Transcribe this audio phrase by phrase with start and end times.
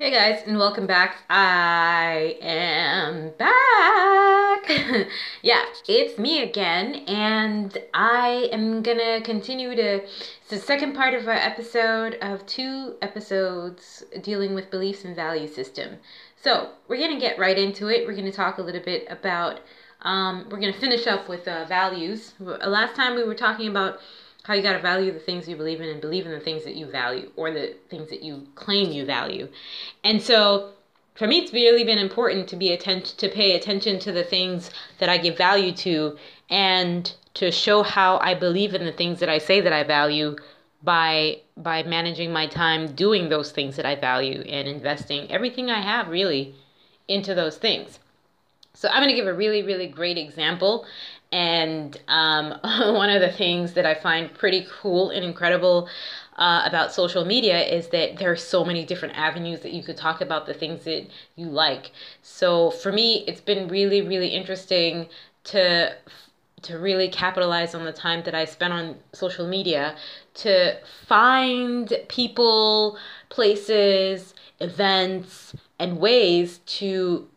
[0.00, 1.24] Hey guys, and welcome back.
[1.28, 5.08] I am back.
[5.42, 10.06] yeah, it's me again, and I am gonna continue to.
[10.50, 15.96] The second part of our episode of two episodes dealing with beliefs and value system.
[16.40, 18.06] So we're gonna get right into it.
[18.06, 19.58] We're gonna talk a little bit about.
[20.02, 22.34] Um, we're gonna finish up with uh, values.
[22.38, 23.98] Last time we were talking about
[24.48, 26.64] how you got to value the things you believe in and believe in the things
[26.64, 29.46] that you value or the things that you claim you value.
[30.02, 30.70] And so
[31.14, 34.70] for me it's really been important to be attention to pay attention to the things
[35.00, 36.16] that I give value to
[36.48, 40.36] and to show how I believe in the things that I say that I value
[40.82, 45.82] by by managing my time doing those things that I value and investing everything I
[45.82, 46.54] have really
[47.06, 47.98] into those things.
[48.72, 50.86] So I'm going to give a really really great example
[51.32, 55.88] and um, one of the things that I find pretty cool and incredible
[56.36, 59.96] uh, about social media is that there are so many different avenues that you could
[59.96, 61.90] talk about the things that you like.
[62.22, 65.08] So for me, it's been really, really interesting
[65.44, 65.96] to
[66.62, 69.94] to really capitalize on the time that I spent on social media
[70.34, 77.28] to find people, places, events, and ways to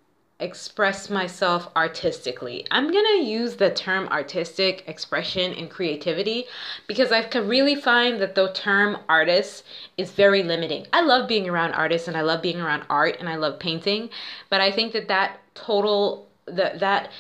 [0.42, 2.66] express myself artistically.
[2.72, 6.45] I'm going to use the term artistic expression and creativity
[6.88, 9.64] because I can really find that the term artist
[9.97, 10.88] is very limiting.
[10.92, 14.09] I love being around artists and I love being around art and I love painting,
[14.50, 17.12] but I think that that total that that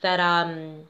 [0.00, 0.84] that um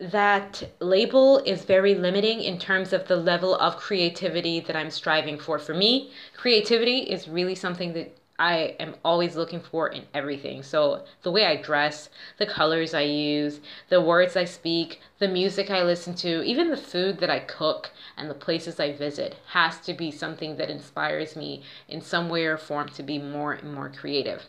[0.00, 5.38] that label is very limiting in terms of the level of creativity that I'm striving
[5.38, 5.58] for.
[5.58, 10.62] For me, creativity is really something that I am always looking for in everything.
[10.62, 12.08] So the way I dress,
[12.38, 16.76] the colors I use, the words I speak, the music I listen to, even the
[16.76, 21.34] food that I cook and the places I visit has to be something that inspires
[21.34, 24.42] me in some way or form to be more and more creative.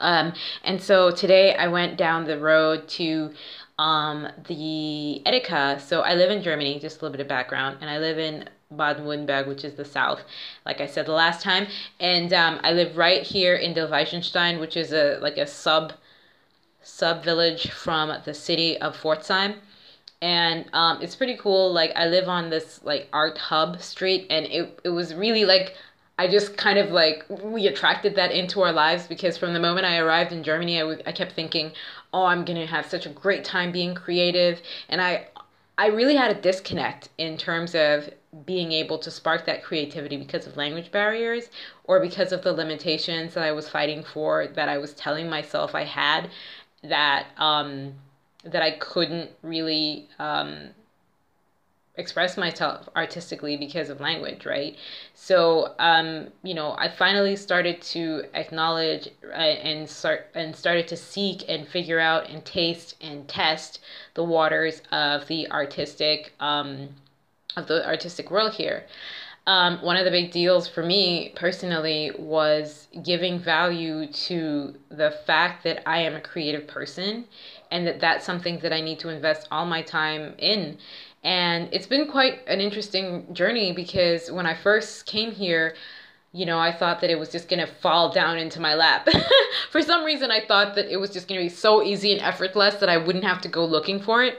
[0.00, 3.32] Um, and so today I went down the road to
[3.78, 5.80] um, the Edeka.
[5.80, 8.48] So I live in Germany, just a little bit of background, and I live in
[8.70, 10.22] Baden-Württemberg, which is the south,
[10.64, 11.66] like I said the last time.
[12.00, 15.92] And um, I live right here in Dillweißenstein, which is a like a sub
[16.82, 19.56] sub village from the city of Pforzheim.
[20.22, 21.72] And um, it's pretty cool.
[21.72, 25.76] Like I live on this like art hub street, and it it was really like
[26.18, 29.86] I just kind of like we attracted that into our lives because from the moment
[29.86, 31.72] I arrived in Germany, I, w- I kept thinking,
[32.12, 35.26] oh, I'm gonna have such a great time being creative, and I
[35.78, 38.08] I really had a disconnect in terms of
[38.44, 41.48] being able to spark that creativity because of language barriers
[41.84, 45.74] or because of the limitations that I was fighting for that I was telling myself
[45.74, 46.30] I had
[46.82, 47.94] that um,
[48.44, 50.70] that I couldn't really um,
[51.96, 54.76] express myself artistically because of language, right?
[55.14, 60.96] So, um, you know, I finally started to acknowledge uh, and start and started to
[60.96, 63.80] seek and figure out and taste and test
[64.14, 66.90] the waters of the artistic um,
[67.56, 68.84] of the artistic world here.
[69.46, 75.62] Um, one of the big deals for me personally was giving value to the fact
[75.62, 77.26] that I am a creative person
[77.70, 80.78] and that that's something that I need to invest all my time in
[81.26, 85.74] and it's been quite an interesting journey because when I first came here,
[86.32, 89.08] you know, I thought that it was just to fall down into my lap.
[89.72, 92.76] for some reason, I thought that it was just to be so easy and effortless
[92.76, 94.38] that I wouldn't have to go looking for it.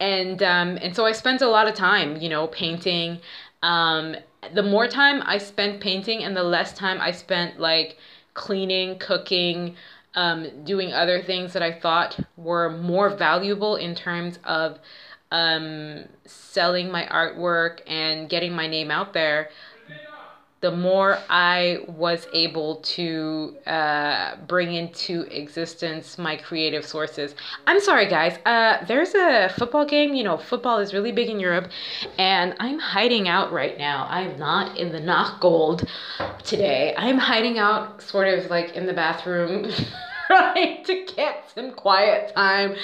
[0.00, 3.20] And um, and so I spent a lot of time, you know, painting.
[3.62, 4.16] Um,
[4.54, 7.98] the more time I spent painting and the less time I spent like
[8.34, 9.76] cleaning, cooking,
[10.14, 14.78] um, doing other things that I thought were more valuable in terms of
[15.30, 19.50] um, selling my artwork and getting my name out there,
[20.60, 27.34] the more I was able to uh, bring into existence my creative sources.
[27.66, 28.38] I'm sorry, guys.
[28.44, 30.14] Uh, there's a football game.
[30.14, 31.70] You know, football is really big in Europe,
[32.18, 34.06] and I'm hiding out right now.
[34.10, 35.88] I'm not in the knock Gold
[36.44, 36.94] today.
[36.96, 39.70] I'm hiding out sort of like in the bathroom.
[40.30, 42.76] trying to get some quiet time.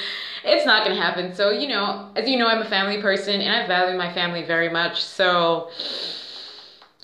[0.43, 1.33] It's not gonna happen.
[1.33, 4.43] So, you know, as you know, I'm a family person and I value my family
[4.43, 5.05] very much.
[5.05, 5.71] So,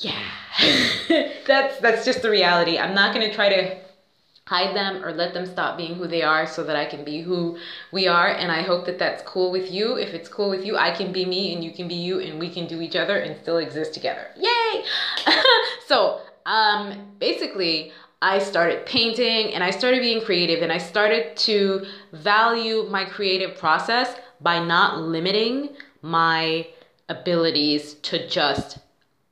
[0.05, 2.79] yeah, that's that's just the reality.
[2.79, 3.83] I'm not gonna try to
[4.47, 7.23] hide them or let them stop being who they are so that I can be
[7.23, 7.57] who
[7.93, 8.29] we are.
[8.29, 9.97] And I hope that that's cool with you.
[9.97, 12.39] If it's cool with you, I can be me and you can be you and
[12.39, 14.27] we can do each other and still exist together.
[14.37, 14.85] Yay!
[15.87, 21.87] so, um, basically, I started painting and I started being creative and I started to
[22.13, 25.71] value my creative process by not limiting
[26.03, 26.67] my
[27.09, 28.79] abilities to just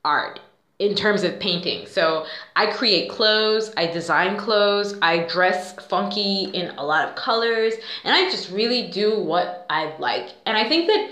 [0.04, 0.40] art.
[0.80, 1.86] In terms of painting.
[1.86, 7.74] So I create clothes, I design clothes, I dress funky in a lot of colors,
[8.02, 10.30] and I just really do what I like.
[10.46, 11.10] And I think that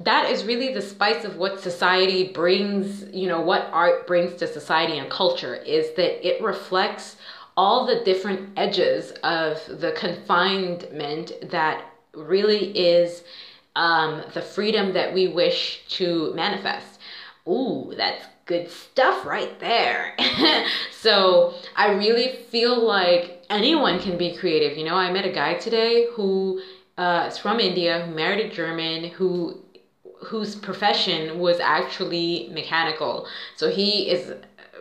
[0.00, 4.46] that is really the spice of what society brings, you know, what art brings to
[4.46, 7.16] society and culture is that it reflects
[7.54, 11.84] all the different edges of the confinement that
[12.14, 13.24] really is
[13.74, 16.98] um, the freedom that we wish to manifest.
[17.46, 20.16] Ooh, that's good stuff right there.
[21.00, 24.78] so I really feel like anyone can be creative.
[24.78, 26.62] You know, I met a guy today who
[26.96, 29.60] uh, is from India, who married a German, who
[30.24, 33.26] whose profession was actually mechanical.
[33.56, 34.32] So he is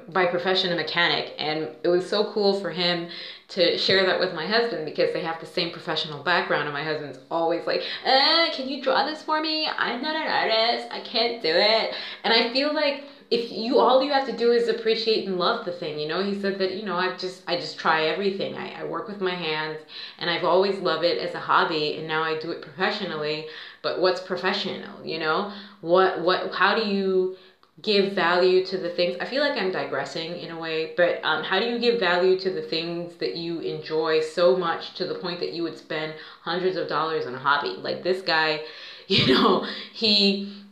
[0.09, 3.09] by profession a mechanic and it was so cool for him
[3.47, 6.83] to share that with my husband because they have the same professional background and my
[6.83, 9.67] husband's always like uh, can you draw this for me?
[9.67, 10.87] I'm not an artist.
[10.91, 11.93] I can't do it.
[12.23, 15.65] And i feel like if you all you have to do is appreciate and love
[15.65, 16.23] the thing you know?
[16.23, 18.55] He said that you know i've just i just try everything.
[18.55, 19.79] I, I work with my hands
[20.19, 23.47] and i've always loved it as a hobby and now i do it professionally.
[23.81, 25.51] But what's professional you know?
[25.81, 27.37] What what how do you
[27.81, 31.43] give value to the things i feel like i'm digressing in a way but um,
[31.43, 35.15] how do you give value to the things that you enjoy so much to the
[35.15, 37.75] point that you would spend hundreds of dollars on a hobby?
[37.77, 38.61] Like this guy
[39.07, 40.64] you know he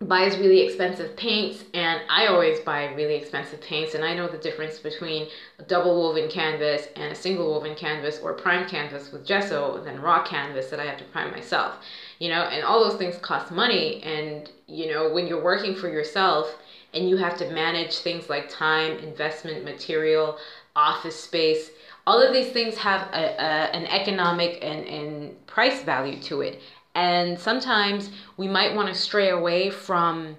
[0.00, 4.38] buys really expensive paints and I always buy really expensive paints and I know the
[4.38, 5.26] difference between
[5.58, 10.00] a double woven canvas and a single woven canvas or prime canvas with gesso than
[10.00, 11.78] raw canvas that I have to prime myself.
[12.20, 15.88] You know and all those things cost money and you know when you're working for
[15.88, 16.54] yourself
[16.94, 20.38] and you have to manage things like time investment material
[20.76, 21.70] office space
[22.06, 26.60] all of these things have a, a, an economic and, and price value to it
[26.98, 30.36] and sometimes we might want to stray away from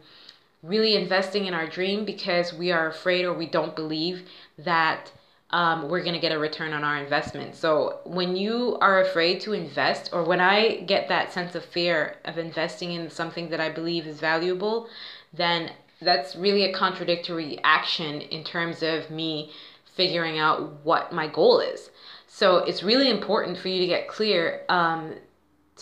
[0.62, 4.28] really investing in our dream because we are afraid or we don't believe
[4.58, 5.10] that
[5.52, 7.56] um, we're going to get a return on our investment.
[7.56, 12.18] So when you are afraid to invest, or when I get that sense of fear
[12.26, 14.90] of investing in something that I believe is valuable,
[15.34, 15.72] then
[16.02, 19.54] that's really a contradictory action in terms of me
[19.96, 21.90] figuring out what my goal is.
[22.28, 25.16] So it's really important for you to get clear um,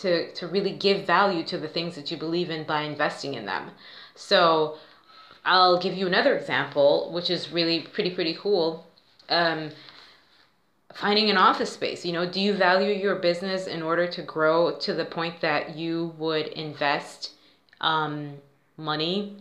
[0.00, 3.46] to to really give value to the things that you believe in by investing in
[3.46, 3.70] them.
[4.14, 4.76] So
[5.44, 8.86] I'll give you another example, which is really pretty pretty cool.
[9.28, 9.70] Um,
[10.94, 12.04] finding an office space.
[12.04, 15.76] You know, do you value your business in order to grow to the point that
[15.76, 17.32] you would invest
[17.80, 18.34] um,
[18.76, 19.36] money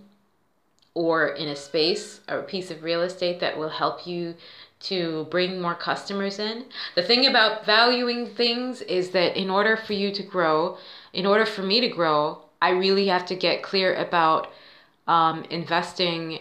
[0.94, 4.36] or in a space or a piece of real estate that will help you
[4.80, 6.66] to bring more customers in.
[6.96, 10.78] The thing about valuing things is that in order for you to grow,
[11.14, 14.50] in order for me to grow, I really have to get clear about
[15.08, 16.40] um, investing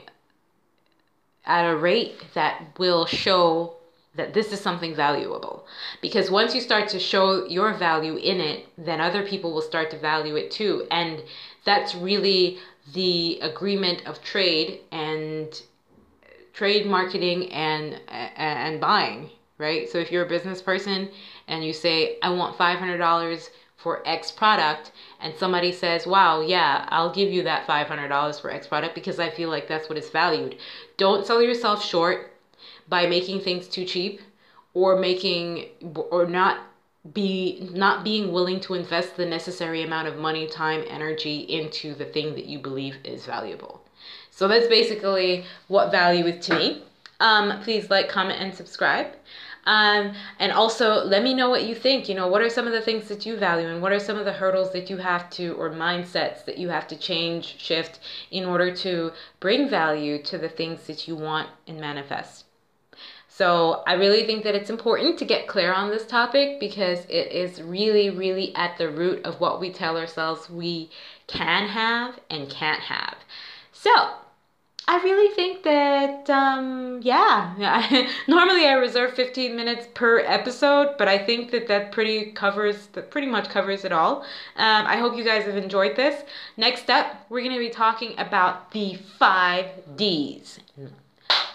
[1.45, 3.75] at a rate that will show
[4.17, 5.67] that this is something valuable.
[6.03, 9.91] Because once you start to show your value in it, then other people will start
[9.91, 10.87] to value it too.
[10.91, 11.23] And
[11.65, 12.59] that's really
[12.95, 15.49] the agreement of trade and
[16.57, 19.89] trade marketing and and buying right?
[19.89, 21.11] So if you're a business person
[21.49, 27.13] and you say i want $500 for x product and somebody says wow yeah i'll
[27.13, 30.57] give you that $500 for x product because i feel like that's what it's valued.
[30.97, 32.33] Don't sell yourself short
[32.89, 34.21] by making things too cheap
[34.75, 35.67] or making
[36.11, 36.61] or not
[37.13, 42.05] be not being willing to invest the necessary amount of money time energy into the
[42.05, 43.86] thing that you believe is valuable
[44.31, 46.83] so that's basically what value is to me.
[47.21, 49.07] Um, please like, comment, and subscribe.
[49.65, 52.09] Um, and also let me know what you think.
[52.09, 54.17] You know, what are some of the things that you value and what are some
[54.17, 57.99] of the hurdles that you have to, or mindsets that you have to change, shift
[58.31, 62.45] in order to bring value to the things that you want and manifest.
[63.29, 67.33] So I really think that it's important to get clear on this topic because it
[67.33, 70.91] is really, really at the root of what we tell ourselves we
[71.27, 73.17] can have and can't have.
[73.79, 73.91] So
[74.89, 81.19] I really think that, um, yeah, normally I reserve 15 minutes per episode, but I
[81.19, 84.23] think that that pretty covers, that pretty much covers it all.
[84.57, 86.23] Um, I hope you guys have enjoyed this.
[86.57, 89.67] Next up, we're going to be talking about the five
[89.97, 90.61] D's.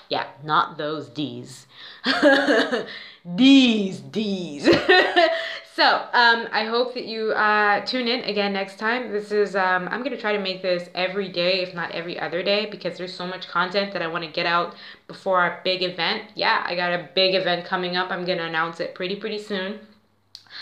[0.10, 1.68] Yeah, not those D's.
[3.24, 4.64] These D's.
[5.76, 9.12] so, um, I hope that you uh, tune in again next time.
[9.12, 12.20] This is, um, I'm going to try to make this every day, if not every
[12.20, 14.76] other day, because there's so much content that I want to get out
[15.08, 16.24] before our big event.
[16.34, 18.10] Yeah, I got a big event coming up.
[18.10, 19.80] I'm going to announce it pretty, pretty soon.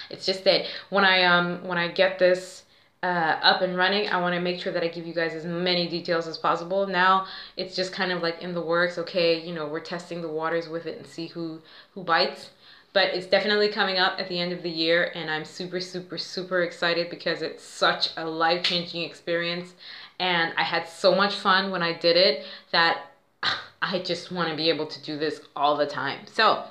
[0.10, 2.64] It's just that when I, um, when I get this
[3.02, 3.06] uh,
[3.42, 5.88] up and running, I want to make sure that I give you guys as many
[5.88, 6.86] details as possible.
[6.86, 8.98] Now it's just kind of like in the works.
[8.98, 11.62] Okay, you know, we're testing the waters with it and see who
[11.94, 12.50] who bites.
[12.92, 16.18] But it's definitely coming up at the end of the year, and I'm super, super,
[16.18, 19.76] super excited because it's such a life changing experience.
[20.20, 23.12] And I had so much fun when I did it that
[23.82, 26.26] I just want to be able to do this all the time.
[26.26, 26.64] So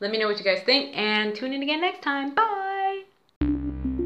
[0.00, 2.34] let me know what you guys think and tune in again next time.
[2.34, 2.61] Bye.